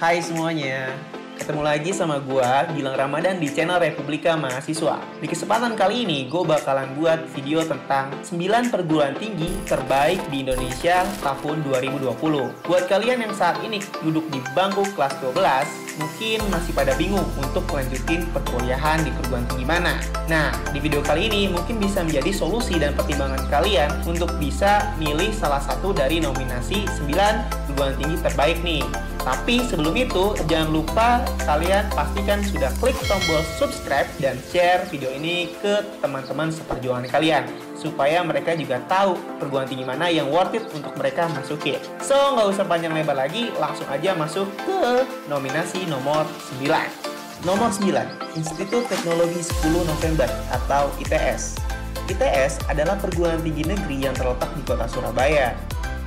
Hai 0.00 0.16
semuanya, 0.24 0.96
ketemu 1.36 1.60
lagi 1.60 1.92
sama 1.92 2.24
gua 2.24 2.64
Gilang 2.72 2.96
Ramadan 2.96 3.36
di 3.36 3.52
channel 3.52 3.76
Republika 3.76 4.32
Mahasiswa. 4.32 4.96
Di 5.20 5.28
kesempatan 5.28 5.76
kali 5.76 6.08
ini, 6.08 6.24
gue 6.24 6.40
bakalan 6.40 6.96
buat 6.96 7.28
video 7.36 7.60
tentang 7.68 8.08
9 8.24 8.72
perguruan 8.72 9.12
tinggi 9.20 9.52
terbaik 9.68 10.24
di 10.32 10.40
Indonesia 10.40 11.04
tahun 11.20 11.60
2020. 11.68 12.16
Buat 12.64 12.88
kalian 12.88 13.28
yang 13.28 13.36
saat 13.36 13.60
ini 13.60 13.84
duduk 14.00 14.24
di 14.32 14.40
bangku 14.56 14.88
kelas 14.96 15.20
12, 15.20 15.68
mungkin 16.00 16.48
masih 16.48 16.72
pada 16.72 16.96
bingung 16.96 17.28
untuk 17.36 17.68
melanjutin 17.68 18.24
perkuliahan 18.32 19.04
di 19.04 19.12
perguruan 19.12 19.44
tinggi 19.52 19.68
mana. 19.68 20.00
Nah, 20.32 20.48
di 20.72 20.80
video 20.80 21.04
kali 21.04 21.28
ini 21.28 21.52
mungkin 21.52 21.76
bisa 21.76 22.00
menjadi 22.00 22.32
solusi 22.32 22.80
dan 22.80 22.96
pertimbangan 22.96 23.44
kalian 23.52 23.92
untuk 24.08 24.32
bisa 24.40 24.96
milih 24.96 25.28
salah 25.36 25.60
satu 25.60 25.92
dari 25.92 26.24
nominasi 26.24 26.88
9 26.88 27.68
perguruan 27.68 27.92
tinggi 28.00 28.16
terbaik 28.24 28.64
nih. 28.64 29.09
Tapi 29.20 29.60
sebelum 29.68 29.92
itu, 30.00 30.32
jangan 30.48 30.70
lupa 30.72 31.20
kalian 31.44 31.84
pastikan 31.92 32.40
sudah 32.40 32.72
klik 32.80 32.96
tombol 33.04 33.44
subscribe 33.60 34.08
dan 34.16 34.40
share 34.48 34.80
video 34.88 35.12
ini 35.12 35.52
ke 35.60 35.84
teman-teman 36.00 36.48
seperjuangan 36.48 37.04
kalian 37.12 37.44
supaya 37.76 38.24
mereka 38.24 38.56
juga 38.56 38.80
tahu 38.88 39.16
perguruan 39.36 39.68
tinggi 39.68 39.84
mana 39.84 40.08
yang 40.08 40.28
worth 40.32 40.56
it 40.56 40.64
untuk 40.72 40.96
mereka 40.96 41.28
masukin. 41.36 41.80
So, 42.00 42.16
nggak 42.16 42.48
usah 42.56 42.64
panjang 42.64 42.96
lebar 42.96 43.16
lagi, 43.16 43.52
langsung 43.60 43.88
aja 43.92 44.16
masuk 44.16 44.48
ke 44.64 45.04
nominasi 45.28 45.84
nomor 45.84 46.24
9. 46.60 46.68
Nomor 47.44 47.72
9, 47.72 48.36
Institut 48.36 48.84
Teknologi 48.88 49.40
10 49.40 49.84
November 49.84 50.28
atau 50.52 50.92
ITS. 51.00 51.60
ITS 52.08 52.68
adalah 52.68 52.96
perguruan 53.00 53.40
tinggi 53.40 53.64
negeri 53.64 53.96
yang 54.04 54.16
terletak 54.16 54.50
di 54.56 54.62
kota 54.66 54.84
Surabaya 54.90 55.56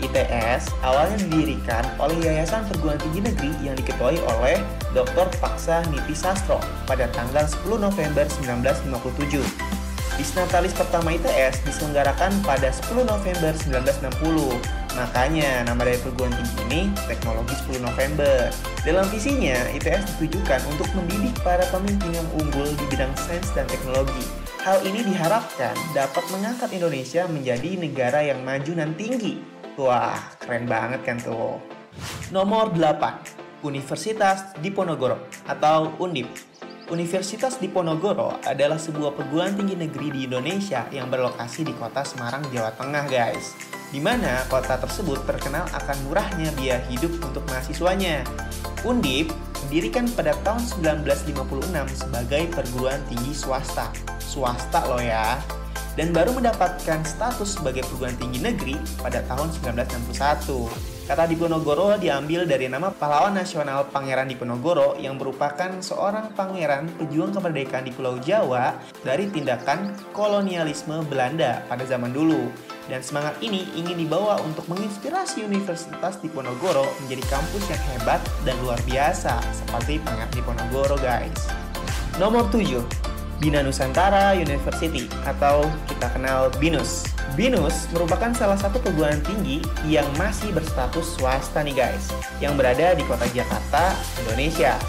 ITS 0.02 0.74
awalnya 0.82 1.18
didirikan 1.28 1.86
oleh 2.02 2.18
Yayasan 2.24 2.66
Perguruan 2.72 2.98
Tinggi 2.98 3.22
Negeri 3.30 3.52
yang 3.62 3.76
diketuai 3.78 4.18
oleh 4.40 4.58
Dr. 4.96 5.30
Paksa 5.38 5.86
Niti 5.94 6.18
Sastro 6.18 6.58
pada 6.90 7.06
tanggal 7.14 7.46
10 7.46 7.78
November 7.78 8.26
1957. 8.26 9.84
Disnatalis 10.14 10.78
pertama 10.78 11.10
ITS 11.18 11.66
diselenggarakan 11.66 12.38
pada 12.46 12.70
10 12.70 13.02
November 13.02 13.54
1960. 13.66 14.62
Makanya 14.94 15.66
nama 15.66 15.82
dari 15.82 15.98
perguruan 15.98 16.30
tinggi 16.38 16.54
ini 16.70 16.82
Teknologi 17.10 17.58
10 17.66 17.82
November. 17.82 18.54
Dalam 18.86 19.10
visinya, 19.10 19.58
ITS 19.74 20.14
ditujukan 20.16 20.62
untuk 20.70 20.86
mendidik 20.94 21.34
para 21.42 21.66
pemimpin 21.74 22.14
yang 22.14 22.30
unggul 22.38 22.70
di 22.78 22.86
bidang 22.94 23.10
sains 23.18 23.50
dan 23.58 23.66
teknologi. 23.66 24.22
Hal 24.62 24.86
ini 24.86 25.02
diharapkan 25.02 25.74
dapat 25.98 26.24
mengangkat 26.30 26.70
Indonesia 26.78 27.26
menjadi 27.26 27.74
negara 27.76 28.22
yang 28.22 28.46
maju 28.46 28.72
dan 28.78 28.94
tinggi 28.94 29.53
Wah, 29.74 30.38
keren 30.38 30.70
banget 30.70 31.02
kan 31.02 31.18
tuh. 31.18 31.58
Nomor 32.30 32.78
8, 32.78 33.66
Universitas 33.66 34.54
Diponegoro 34.62 35.18
atau 35.50 35.98
Undip. 35.98 36.30
Universitas 36.94 37.58
Diponegoro 37.58 38.38
adalah 38.46 38.78
sebuah 38.78 39.18
perguruan 39.18 39.58
tinggi 39.58 39.74
negeri 39.74 40.14
di 40.14 40.30
Indonesia 40.30 40.86
yang 40.94 41.10
berlokasi 41.10 41.66
di 41.66 41.74
kota 41.74 42.06
Semarang, 42.06 42.46
Jawa 42.54 42.70
Tengah, 42.78 43.10
guys. 43.10 43.58
Di 43.90 43.98
mana 43.98 44.46
kota 44.46 44.78
tersebut 44.78 45.26
terkenal 45.26 45.66
akan 45.74 45.98
murahnya 46.06 46.54
biaya 46.54 46.78
hidup 46.94 47.10
untuk 47.26 47.42
mahasiswanya. 47.50 48.22
Undip 48.86 49.34
didirikan 49.66 50.06
pada 50.14 50.38
tahun 50.46 50.62
1956 50.70 51.98
sebagai 51.98 52.46
perguruan 52.54 53.02
tinggi 53.10 53.34
swasta. 53.34 53.90
Swasta 54.22 54.86
loh 54.86 55.02
ya 55.02 55.42
dan 55.94 56.10
baru 56.10 56.34
mendapatkan 56.34 57.06
status 57.06 57.62
sebagai 57.62 57.86
perguruan 57.86 58.18
tinggi 58.18 58.42
negeri 58.42 58.76
pada 59.02 59.22
tahun 59.30 59.54
1961. 59.62 60.94
Kata 61.04 61.28
Diponegoro 61.28 62.00
diambil 62.00 62.48
dari 62.48 62.72
nama 62.72 62.88
pahlawan 62.88 63.36
nasional 63.36 63.92
Pangeran 63.92 64.24
Diponegoro 64.24 64.96
yang 64.96 65.20
merupakan 65.20 65.84
seorang 65.84 66.32
pangeran 66.32 66.88
pejuang 66.96 67.36
kemerdekaan 67.36 67.84
di 67.84 67.92
Pulau 67.92 68.16
Jawa 68.24 68.80
dari 69.04 69.28
tindakan 69.28 69.92
kolonialisme 70.16 71.04
Belanda 71.12 71.60
pada 71.68 71.84
zaman 71.84 72.16
dulu. 72.16 72.48
Dan 72.88 73.04
semangat 73.04 73.36
ini 73.44 73.68
ingin 73.76 74.00
dibawa 74.00 74.40
untuk 74.48 74.64
menginspirasi 74.72 75.44
Universitas 75.44 76.24
Diponegoro 76.24 76.88
menjadi 77.04 77.24
kampus 77.28 77.68
yang 77.68 77.84
hebat 77.92 78.24
dan 78.48 78.56
luar 78.64 78.80
biasa 78.88 79.44
seperti 79.52 80.00
Pangeran 80.08 80.32
Diponegoro 80.32 80.96
guys. 81.04 81.52
Nomor 82.16 82.48
7, 82.48 82.80
Bina 83.44 83.60
Nusantara 83.60 84.32
University 84.40 85.12
atau 85.28 85.68
kita 85.92 86.08
kenal 86.16 86.48
BINUS. 86.64 87.12
BINUS 87.36 87.92
merupakan 87.92 88.32
salah 88.32 88.56
satu 88.56 88.80
perguruan 88.80 89.20
tinggi 89.28 89.60
yang 89.84 90.08
masih 90.16 90.56
berstatus 90.56 91.20
swasta 91.20 91.60
nih 91.60 91.76
guys, 91.76 92.08
yang 92.40 92.56
berada 92.56 92.96
di 92.96 93.04
kota 93.04 93.28
Jakarta, 93.36 93.92
Indonesia. 94.24 94.80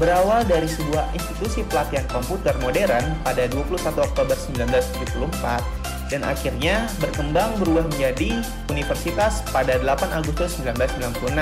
Berawal 0.00 0.48
dari 0.48 0.64
sebuah 0.64 1.12
institusi 1.12 1.60
pelatihan 1.68 2.08
komputer 2.08 2.56
modern 2.64 3.04
pada 3.20 3.44
21 3.52 3.84
Oktober 4.00 4.32
1974 4.48 6.08
dan 6.08 6.24
akhirnya 6.24 6.88
berkembang 7.04 7.52
berubah 7.60 7.84
menjadi 7.84 8.40
universitas 8.72 9.44
pada 9.52 9.76
8 9.76 10.08
Agustus 10.16 10.56
1996. 10.56 11.36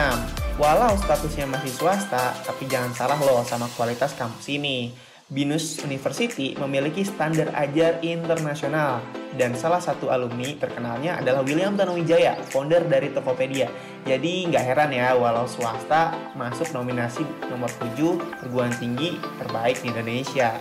Walau 0.58 0.90
statusnya 0.98 1.46
masih 1.46 1.70
swasta, 1.70 2.34
tapi 2.42 2.66
jangan 2.66 2.90
salah 2.98 3.18
loh 3.22 3.46
sama 3.46 3.70
kualitas 3.78 4.10
kampus 4.18 4.50
ini. 4.50 5.06
Binus 5.28 5.76
University 5.84 6.56
memiliki 6.56 7.04
standar 7.04 7.52
ajar 7.52 8.00
internasional 8.00 9.04
dan 9.36 9.52
salah 9.52 9.76
satu 9.76 10.08
alumni 10.08 10.56
terkenalnya 10.56 11.20
adalah 11.20 11.44
William 11.44 11.76
Tanuwijaya, 11.76 12.40
founder 12.48 12.88
dari 12.88 13.12
Tokopedia. 13.12 13.68
Jadi 14.08 14.48
nggak 14.48 14.64
heran 14.64 14.88
ya 14.88 15.12
walau 15.12 15.44
swasta 15.44 16.16
masuk 16.32 16.72
nominasi 16.72 17.28
nomor 17.52 17.68
7 17.76 18.16
perguruan 18.40 18.72
tinggi 18.80 19.20
terbaik 19.36 19.76
di 19.84 19.92
Indonesia. 19.92 20.56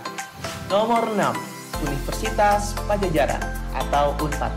Nomor 0.68 1.16
6, 1.16 1.88
Universitas 1.88 2.76
Pajajaran 2.84 3.40
atau 3.72 4.12
UNPAD. 4.20 4.52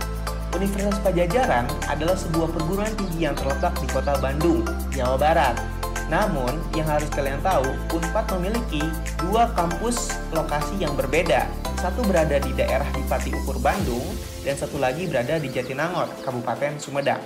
Universitas 0.59 0.99
Pajajaran 1.07 1.63
adalah 1.87 2.19
sebuah 2.19 2.51
perguruan 2.51 2.91
tinggi 2.99 3.31
yang 3.31 3.35
terletak 3.39 3.79
di 3.79 3.87
kota 3.87 4.19
Bandung, 4.19 4.67
Jawa 4.91 5.15
Barat 5.15 5.80
namun, 6.11 6.59
yang 6.75 6.91
harus 6.91 7.07
kalian 7.07 7.39
tahu, 7.39 7.63
Unpad 7.95 8.35
memiliki 8.35 8.83
dua 9.15 9.47
kampus 9.55 10.11
lokasi 10.35 10.83
yang 10.83 10.91
berbeda. 10.99 11.47
Satu 11.79 12.03
berada 12.03 12.35
di 12.35 12.51
daerah 12.51 12.85
Dipati 12.91 13.31
Ukur 13.31 13.55
Bandung, 13.63 14.03
dan 14.43 14.59
satu 14.59 14.75
lagi 14.75 15.07
berada 15.07 15.39
di 15.39 15.47
Jatinangor, 15.47 16.11
Kabupaten 16.19 16.75
Sumedang. 16.83 17.23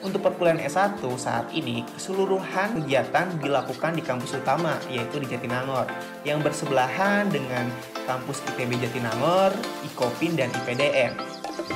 Untuk 0.00 0.24
perkuliahan 0.24 0.64
S1 0.64 0.98
saat 1.14 1.52
ini, 1.52 1.84
keseluruhan 1.94 2.80
kegiatan 2.80 3.36
dilakukan 3.36 3.94
di 3.94 4.02
kampus 4.02 4.34
utama, 4.34 4.80
yaitu 4.88 5.20
di 5.20 5.28
Jatinangor, 5.28 5.84
yang 6.24 6.40
bersebelahan 6.40 7.28
dengan 7.28 7.68
kampus 8.08 8.40
ITB 8.48 8.80
Jatinangor, 8.80 9.52
IKOPIN, 9.92 10.40
dan 10.40 10.48
IPDN. 10.64 11.14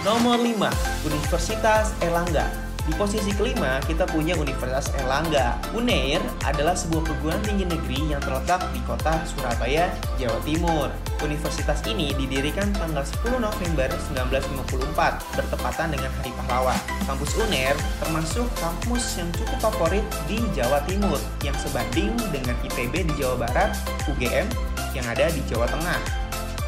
Nomor 0.03 0.41
5, 0.41 0.73
Universitas 1.05 1.93
Erlangga 2.01 2.66
di 2.87 2.95
posisi 2.95 3.35
kelima, 3.35 3.83
kita 3.83 4.07
punya 4.07 4.39
Universitas 4.39 4.95
Erlangga. 4.95 5.59
UNER 5.75 6.23
adalah 6.47 6.79
sebuah 6.79 7.03
perguruan 7.03 7.43
tinggi 7.43 7.67
negeri 7.67 8.15
yang 8.15 8.23
terletak 8.23 8.63
di 8.71 8.79
kota 8.87 9.27
Surabaya, 9.27 9.91
Jawa 10.23 10.39
Timur. 10.47 10.89
Universitas 11.19 11.83
ini 11.91 12.15
didirikan 12.15 12.71
tanggal 12.79 13.03
10 13.03 13.43
November 13.43 13.91
1954, 14.15 15.19
bertepatan 15.35 15.89
dengan 15.99 16.11
Hari 16.23 16.31
Pahlawan. 16.39 16.79
Kampus 17.11 17.35
UNER 17.35 17.75
termasuk 17.99 18.47
kampus 18.63 19.19
yang 19.19 19.29
cukup 19.35 19.59
favorit 19.67 20.07
di 20.31 20.39
Jawa 20.55 20.79
Timur, 20.87 21.19
yang 21.43 21.59
sebanding 21.59 22.15
dengan 22.31 22.55
ITB 22.63 23.11
di 23.11 23.13
Jawa 23.19 23.51
Barat, 23.51 23.75
UGM 24.07 24.47
yang 24.95 25.07
ada 25.11 25.27
di 25.35 25.43
Jawa 25.51 25.67
Tengah. 25.67 26.01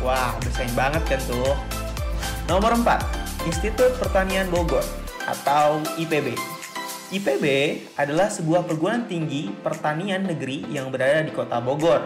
Wah, 0.02 0.34
bersaing 0.42 0.74
banget 0.74 1.02
kan 1.06 1.20
tuh. 1.30 1.54
Nomor 2.50 2.74
4, 2.74 3.46
Institut 3.46 3.94
Pertanian 4.02 4.50
Bogor 4.50 4.97
atau 5.28 5.84
IPB. 6.00 6.32
IPB 7.08 7.44
adalah 7.96 8.28
sebuah 8.32 8.64
perguruan 8.64 9.04
tinggi 9.08 9.52
pertanian 9.60 10.24
negeri 10.24 10.64
yang 10.72 10.88
berada 10.88 11.24
di 11.24 11.32
kota 11.32 11.60
Bogor. 11.60 12.04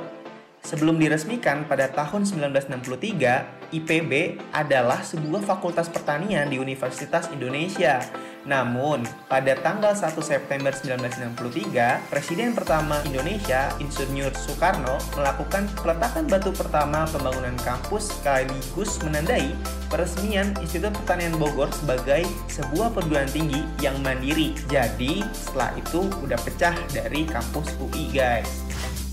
Sebelum 0.62 0.94
diresmikan 0.94 1.66
pada 1.66 1.90
tahun 1.90 2.22
1963, 2.22 3.74
IPB 3.74 4.38
adalah 4.54 5.02
sebuah 5.02 5.42
fakultas 5.42 5.90
pertanian 5.90 6.46
di 6.46 6.62
Universitas 6.62 7.26
Indonesia 7.34 7.98
namun, 8.42 9.06
pada 9.30 9.54
tanggal 9.62 9.94
1 9.94 10.18
September 10.18 10.74
1963, 10.74 12.10
Presiden 12.10 12.58
pertama 12.58 12.98
Indonesia, 13.06 13.70
Insinyur 13.78 14.34
Soekarno, 14.34 14.98
melakukan 15.14 15.70
peletakan 15.78 16.26
batu 16.26 16.50
pertama 16.50 17.06
pembangunan 17.06 17.54
kampus 17.62 18.10
sekaligus 18.18 18.98
menandai 19.06 19.54
peresmian 19.86 20.50
Institut 20.58 20.90
Pertanian 21.04 21.38
Bogor 21.38 21.70
sebagai 21.70 22.26
sebuah 22.50 22.90
perguruan 22.90 23.30
tinggi 23.30 23.62
yang 23.78 23.94
mandiri. 24.02 24.58
Jadi, 24.66 25.22
setelah 25.30 25.70
itu 25.78 26.10
udah 26.26 26.38
pecah 26.42 26.74
dari 26.90 27.22
kampus 27.22 27.78
UI, 27.78 28.10
guys. 28.10 28.66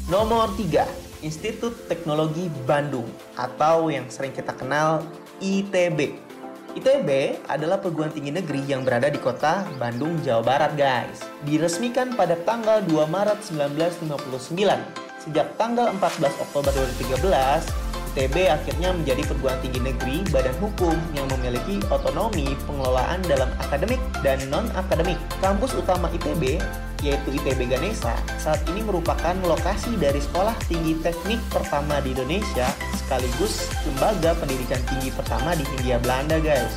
Nomor 0.09 0.49
3, 0.57 0.89
Institut 1.21 1.85
Teknologi 1.85 2.49
Bandung 2.65 3.05
atau 3.37 3.93
yang 3.93 4.09
sering 4.09 4.33
kita 4.33 4.57
kenal 4.57 5.05
ITB. 5.37 6.28
ITB 6.77 7.41
adalah 7.49 7.81
perguruan 7.81 8.13
tinggi 8.13 8.29
negeri 8.29 8.61
yang 8.69 8.85
berada 8.85 9.09
di 9.09 9.17
kota 9.17 9.65
Bandung, 9.81 10.21
Jawa 10.21 10.45
Barat, 10.45 10.77
guys. 10.77 11.25
Diresmikan 11.41 12.13
pada 12.13 12.37
tanggal 12.45 12.85
2 12.85 13.09
Maret 13.09 13.41
1959. 13.49 14.77
Sejak 15.17 15.47
tanggal 15.57 15.89
14 15.97 16.29
Oktober 16.37 16.69
2013, 17.01 17.65
ITB 18.13 18.53
akhirnya 18.53 18.89
menjadi 18.93 19.21
perguruan 19.25 19.57
tinggi 19.65 19.81
negeri 19.81 20.21
badan 20.29 20.53
hukum 20.61 20.93
yang 21.17 21.25
memiliki 21.37 21.81
otonomi 21.89 22.53
pengelolaan 22.69 23.21
dalam 23.25 23.49
akademik 23.57 24.01
dan 24.21 24.37
non-akademik. 24.53 25.17
Kampus 25.41 25.73
utama 25.73 26.05
ITB 26.13 26.61
yaitu 26.99 27.31
ITB 27.35 27.71
Ganesha, 27.71 28.15
saat 28.35 28.59
ini 28.71 28.83
merupakan 28.83 29.35
lokasi 29.47 29.95
dari 29.95 30.19
sekolah 30.19 30.55
tinggi 30.67 30.99
teknik 30.99 31.39
pertama 31.51 32.03
di 32.03 32.11
Indonesia 32.11 32.67
sekaligus 32.95 33.71
lembaga 33.87 34.35
pendidikan 34.37 34.79
tinggi 34.85 35.09
pertama 35.15 35.55
di 35.55 35.63
Hindia 35.75 35.97
Belanda 35.97 36.37
guys. 36.37 36.75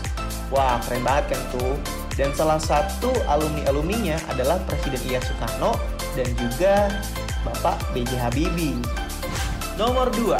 Wah 0.52 0.78
keren 0.84 1.02
banget 1.02 1.36
kan 1.36 1.42
tuh. 1.56 1.74
Dan 2.12 2.28
salah 2.36 2.60
satu 2.60 3.08
alumni-alumninya 3.24 4.20
adalah 4.28 4.60
Presiden 4.68 5.00
Iya 5.08 5.24
Soekarno 5.24 5.80
dan 6.12 6.28
juga 6.36 6.92
Bapak 7.40 7.80
B.J. 7.96 8.20
Habibie. 8.20 8.76
Nomor 9.80 10.12
2, 10.12 10.36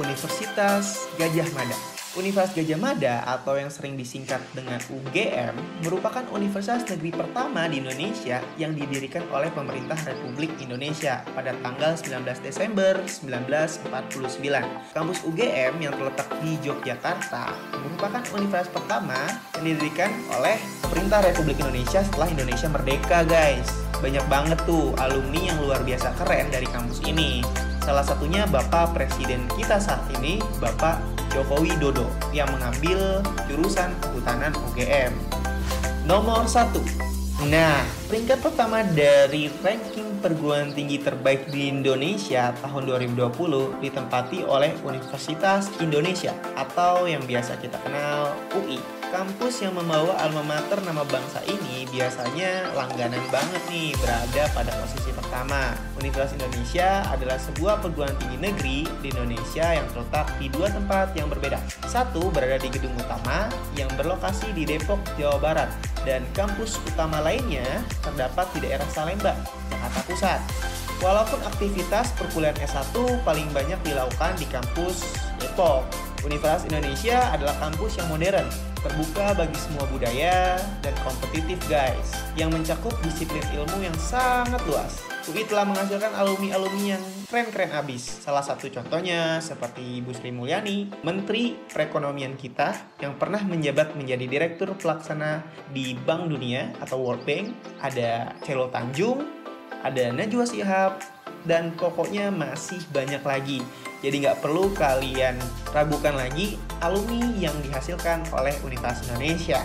Universitas 0.00 1.04
Gajah 1.20 1.48
Mada. 1.52 2.01
Universitas 2.12 2.52
Gajah 2.52 2.76
Mada 2.76 3.24
atau 3.24 3.56
yang 3.56 3.72
sering 3.72 3.96
disingkat 3.96 4.44
dengan 4.52 4.76
UGM 4.92 5.56
merupakan 5.80 6.20
universitas 6.36 6.84
negeri 6.84 7.08
pertama 7.08 7.64
di 7.64 7.80
Indonesia 7.80 8.44
yang 8.60 8.76
didirikan 8.76 9.24
oleh 9.32 9.48
pemerintah 9.48 9.96
Republik 10.04 10.52
Indonesia 10.60 11.24
pada 11.32 11.56
tanggal 11.64 11.96
19 11.96 12.20
Desember 12.44 13.00
1949. 13.08 14.92
Kampus 14.92 15.18
UGM 15.24 15.72
yang 15.80 15.96
terletak 15.96 16.28
di 16.44 16.60
Yogyakarta 16.60 17.48
merupakan 17.80 18.20
universitas 18.36 18.68
pertama 18.68 19.16
yang 19.56 19.72
didirikan 19.72 20.12
oleh 20.36 20.60
pemerintah 20.84 21.24
Republik 21.24 21.56
Indonesia 21.64 22.04
setelah 22.04 22.28
Indonesia 22.28 22.68
merdeka, 22.68 23.24
guys. 23.24 23.72
Banyak 24.04 24.26
banget 24.28 24.60
tuh 24.68 24.92
alumni 25.00 25.40
yang 25.48 25.56
luar 25.64 25.80
biasa 25.80 26.12
keren 26.20 26.52
dari 26.52 26.68
kampus 26.68 27.00
ini. 27.08 27.40
Salah 27.80 28.04
satunya 28.04 28.44
Bapak 28.46 28.92
Presiden 28.92 29.48
kita 29.56 29.80
saat 29.80 30.04
ini, 30.20 30.38
Bapak 30.60 31.21
Joko 31.32 31.64
Widodo, 31.64 32.04
yang 32.36 32.48
mengambil 32.52 33.24
jurusan 33.48 33.96
kehutanan 34.04 34.52
UGM. 34.68 35.16
Nomor 36.04 36.44
1. 36.44 36.76
Nah, 37.48 37.80
peringkat 38.12 38.44
pertama 38.44 38.84
dari 38.92 39.48
ranking 39.64 40.20
perguruan 40.20 40.68
tinggi 40.76 41.00
terbaik 41.00 41.48
di 41.48 41.72
Indonesia 41.72 42.52
tahun 42.60 42.84
2020 42.84 43.80
ditempati 43.80 44.44
oleh 44.44 44.76
Universitas 44.84 45.72
Indonesia 45.80 46.36
atau 46.52 47.08
yang 47.08 47.24
biasa 47.24 47.56
kita 47.56 47.80
kenal 47.80 48.36
UI. 48.52 48.76
Kampus 49.08 49.64
yang 49.64 49.76
membawa 49.76 50.12
alma 50.20 50.44
mater 50.44 50.80
nama 50.84 51.04
bangsa 51.08 51.40
ini 51.48 51.88
biasanya 51.88 52.72
langganan 52.76 53.20
banget 53.32 53.60
nih 53.72 53.96
berada 53.96 54.44
pada 54.56 54.72
posisi 54.84 55.08
pertama. 55.12 55.72
Universitas 55.96 56.36
Indonesia 56.36 57.04
adalah 57.08 57.36
sebuah 57.40 57.80
perguruan 57.80 58.16
tinggi 58.20 58.38
negeri 58.40 58.78
di 59.04 59.08
Indonesia 59.08 59.72
yang 59.72 59.88
terletak 59.92 60.32
di 60.36 60.52
dua 60.52 60.68
tempat 60.68 61.12
yang 61.16 61.28
berbeda. 61.32 61.60
Satu 61.88 62.28
berada 62.32 62.60
di 62.60 62.72
gedung 62.72 62.96
utama 62.96 63.52
yang 63.76 63.88
berlokasi 63.96 64.52
di 64.56 64.64
Depok, 64.64 65.00
Jawa 65.20 65.36
Barat, 65.40 65.68
dan 66.08 66.24
kampus 66.34 66.80
utama 66.88 67.22
lainnya 67.22 67.64
terdapat 68.02 68.46
di 68.52 68.68
daerah 68.68 68.88
Salemba, 68.90 69.32
Jakarta 69.70 70.00
Pusat. 70.04 70.40
Walaupun 71.02 71.40
aktivitas 71.42 72.14
perkuliahan 72.14 72.58
S1 72.62 72.94
paling 73.26 73.50
banyak 73.50 73.78
dilakukan 73.82 74.38
di 74.38 74.46
kampus 74.46 75.18
Depok, 75.42 75.82
Universitas 76.22 76.66
Indonesia 76.70 77.18
adalah 77.34 77.58
kampus 77.58 77.98
yang 77.98 78.06
modern, 78.06 78.46
terbuka 78.82 79.38
bagi 79.38 79.54
semua 79.54 79.86
budaya, 79.88 80.58
dan 80.82 80.94
kompetitif 81.06 81.58
guys, 81.70 82.12
yang 82.34 82.50
mencakup 82.50 82.92
disiplin 83.06 83.42
ilmu 83.54 83.78
yang 83.86 83.94
sangat 83.96 84.58
luas. 84.66 84.98
UI 85.30 85.46
telah 85.46 85.62
menghasilkan 85.62 86.18
alumni-alumni 86.18 86.98
yang 86.98 87.04
keren-keren 87.30 87.70
abis. 87.78 88.26
Salah 88.26 88.42
satu 88.42 88.66
contohnya 88.74 89.38
seperti 89.38 90.02
Ibu 90.02 90.10
Sri 90.18 90.34
Mulyani, 90.34 90.90
Menteri 91.06 91.54
Perekonomian 91.70 92.34
kita 92.34 92.98
yang 92.98 93.14
pernah 93.14 93.38
menjabat 93.46 93.94
menjadi 93.94 94.26
Direktur 94.26 94.74
Pelaksana 94.74 95.46
di 95.70 95.94
Bank 95.94 96.26
Dunia 96.26 96.74
atau 96.82 96.98
World 96.98 97.22
Bank, 97.22 97.54
ada 97.78 98.34
Celo 98.42 98.66
Tanjung, 98.74 99.22
ada 99.86 100.10
Najwa 100.10 100.42
Shihab, 100.42 100.98
dan 101.46 101.74
pokoknya 101.78 102.34
masih 102.34 102.82
banyak 102.90 103.22
lagi. 103.22 103.62
Jadi 104.02 104.26
nggak 104.26 104.42
perlu 104.42 104.74
kalian 104.74 105.38
ragukan 105.70 106.18
lagi 106.18 106.58
alumni 106.82 107.30
yang 107.38 107.54
dihasilkan 107.62 108.26
oleh 108.34 108.52
Universitas 108.66 109.06
Indonesia. 109.06 109.62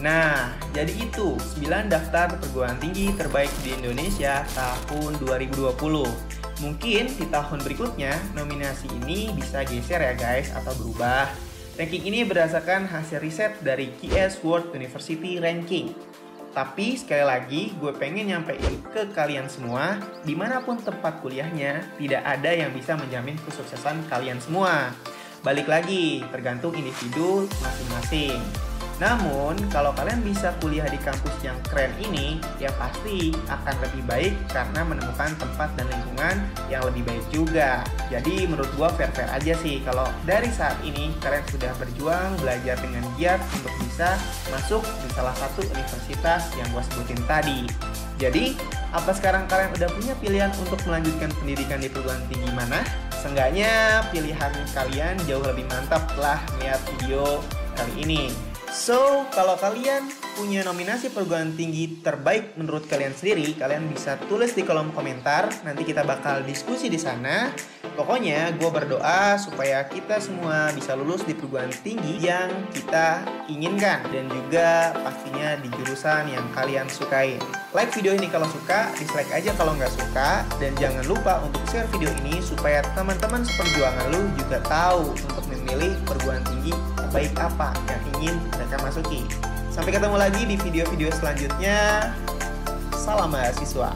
Nah, 0.00 0.56
jadi 0.72 0.92
itu 0.96 1.36
9 1.36 1.88
daftar 1.92 2.32
perguruan 2.40 2.76
tinggi 2.80 3.12
terbaik 3.16 3.52
di 3.60 3.76
Indonesia 3.76 4.44
tahun 4.56 5.16
2020. 5.20 5.76
Mungkin 6.60 7.04
di 7.08 7.26
tahun 7.28 7.60
berikutnya 7.64 8.16
nominasi 8.36 8.88
ini 9.04 9.32
bisa 9.32 9.64
geser 9.64 10.00
ya 10.00 10.12
guys 10.16 10.52
atau 10.52 10.76
berubah. 10.76 11.28
Ranking 11.80 12.04
ini 12.12 12.28
berdasarkan 12.28 12.84
hasil 12.84 13.24
riset 13.24 13.56
dari 13.64 13.88
QS 13.96 14.44
World 14.44 14.72
University 14.76 15.40
Ranking. 15.40 15.96
Tapi 16.50 16.98
sekali 16.98 17.22
lagi 17.22 17.62
gue 17.78 17.92
pengen 17.94 18.34
nyampein 18.34 18.82
ke 18.90 19.14
kalian 19.14 19.46
semua 19.46 20.02
Di 20.26 20.34
mana 20.34 20.58
pun 20.66 20.82
tempat 20.82 21.22
kuliahnya 21.22 21.94
Tidak 21.94 22.22
ada 22.26 22.50
yang 22.50 22.74
bisa 22.74 22.98
menjamin 22.98 23.38
kesuksesan 23.46 24.10
kalian 24.10 24.42
semua. 24.42 24.90
Balik 25.40 25.70
lagi 25.70 26.20
tergantung 26.28 26.76
individu 26.76 27.48
masing-masing 27.64 28.69
namun, 29.00 29.56
kalau 29.72 29.96
kalian 29.96 30.20
bisa 30.20 30.52
kuliah 30.60 30.84
di 30.84 31.00
kampus 31.00 31.32
yang 31.40 31.56
keren 31.64 31.88
ini, 32.04 32.36
ya 32.60 32.68
pasti 32.76 33.32
akan 33.48 33.74
lebih 33.80 34.04
baik 34.04 34.36
karena 34.52 34.84
menemukan 34.84 35.32
tempat 35.40 35.72
dan 35.72 35.88
lingkungan 35.88 36.36
yang 36.68 36.84
lebih 36.84 37.08
baik 37.08 37.24
juga. 37.32 37.80
Jadi 38.12 38.44
menurut 38.44 38.68
gua 38.76 38.92
fair-fair 38.92 39.32
aja 39.32 39.56
sih 39.64 39.80
kalau 39.88 40.04
dari 40.28 40.52
saat 40.52 40.76
ini 40.84 41.16
kalian 41.24 41.40
sudah 41.48 41.72
berjuang 41.80 42.36
belajar 42.44 42.76
dengan 42.84 43.00
giat 43.16 43.40
untuk 43.56 43.72
bisa 43.80 44.20
masuk 44.52 44.84
di 44.84 45.08
salah 45.16 45.32
satu 45.40 45.64
universitas 45.64 46.52
yang 46.60 46.68
gua 46.68 46.84
sebutin 46.92 47.24
tadi. 47.24 47.64
Jadi, 48.20 48.52
apa 48.92 49.16
sekarang 49.16 49.48
kalian 49.48 49.72
udah 49.80 49.88
punya 49.96 50.12
pilihan 50.20 50.52
untuk 50.60 50.76
melanjutkan 50.84 51.32
pendidikan 51.40 51.80
di 51.80 51.88
perguruan 51.88 52.20
tinggi 52.28 52.52
mana? 52.52 52.84
Seenggaknya 53.16 54.04
pilihan 54.12 54.52
kalian 54.76 55.16
jauh 55.24 55.40
lebih 55.40 55.64
mantap 55.72 56.04
lah 56.20 56.36
melihat 56.60 56.84
video 56.84 57.40
kali 57.80 58.04
ini. 58.04 58.49
So, 58.70 59.26
kalau 59.34 59.58
kalian 59.58 60.06
punya 60.38 60.62
nominasi 60.62 61.10
perguruan 61.10 61.58
tinggi 61.58 61.98
terbaik 62.06 62.54
menurut 62.54 62.86
kalian 62.86 63.10
sendiri, 63.10 63.58
kalian 63.58 63.90
bisa 63.90 64.14
tulis 64.30 64.54
di 64.54 64.62
kolom 64.62 64.94
komentar. 64.94 65.50
Nanti 65.66 65.82
kita 65.82 66.06
bakal 66.06 66.46
diskusi 66.46 66.86
di 66.86 66.94
sana. 66.94 67.50
Pokoknya 67.98 68.54
gue 68.54 68.70
berdoa 68.70 69.34
supaya 69.42 69.82
kita 69.90 70.22
semua 70.22 70.70
bisa 70.70 70.94
lulus 70.94 71.26
di 71.26 71.34
perguruan 71.34 71.74
tinggi 71.82 72.22
yang 72.22 72.46
kita 72.70 73.26
inginkan 73.50 74.06
dan 74.14 74.30
juga 74.30 74.94
pastinya 75.02 75.58
di 75.58 75.68
jurusan 75.74 76.30
yang 76.30 76.46
kalian 76.54 76.86
sukai. 76.86 77.42
Like 77.74 77.90
video 77.90 78.14
ini 78.14 78.30
kalau 78.30 78.46
suka, 78.54 78.86
dislike 79.02 79.34
aja 79.34 79.50
kalau 79.58 79.74
nggak 79.74 79.90
suka, 79.90 80.46
dan 80.62 80.72
jangan 80.78 81.02
lupa 81.10 81.42
untuk 81.42 81.60
share 81.74 81.90
video 81.90 82.14
ini 82.22 82.38
supaya 82.38 82.86
teman-teman 82.94 83.42
seperjuangan 83.42 84.14
lu 84.14 84.30
juga 84.38 84.62
tahu 84.70 85.10
untuk 85.10 85.44
memilih 85.50 85.98
perguruan 86.06 86.42
tinggi 86.46 86.70
terbaik 87.10 87.34
apa 87.42 87.74
yang 87.90 88.02
ingin 88.14 88.34
mereka 88.54 88.78
masuki. 88.86 89.26
Sampai 89.74 89.98
ketemu 89.98 90.14
lagi 90.14 90.46
di 90.46 90.54
video-video 90.54 91.10
selanjutnya. 91.10 92.06
Salam 92.94 93.34
mahasiswa. 93.34 93.90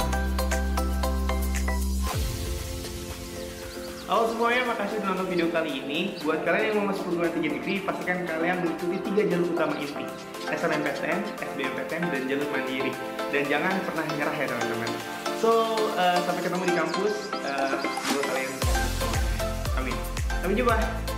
Halo 4.11 4.35
semuanya, 4.35 4.67
makasih 4.67 4.99
sudah 4.99 5.15
nonton 5.15 5.31
video 5.31 5.47
kali 5.55 5.79
ini. 5.79 6.19
Buat 6.27 6.43
kalian 6.43 6.75
yang 6.75 6.77
mau 6.83 6.91
masuk 6.91 7.07
perguruan 7.07 7.31
tinggi 7.39 7.51
negeri, 7.55 7.75
pastikan 7.87 8.19
kalian 8.27 8.67
mengikuti 8.67 8.99
tiga 9.07 9.23
jalur 9.31 9.49
utama 9.55 9.75
inti. 9.79 10.05
SNMPTN, 10.51 11.19
SBMPTN, 11.39 12.03
dan 12.11 12.23
jalur 12.27 12.49
mandiri. 12.51 12.91
Dan 13.31 13.43
jangan 13.47 13.79
pernah 13.87 14.05
nyerah 14.11 14.35
ya 14.35 14.47
teman-teman. 14.51 14.91
So, 15.39 15.79
uh, 15.95 16.19
sampai 16.27 16.43
ketemu 16.51 16.67
di 16.67 16.75
kampus. 16.75 17.31
Uh, 17.31 17.79
kalian 18.27 18.51
Amin. 19.79 19.97
Sampai 20.43 20.59
jumpa. 20.59 21.14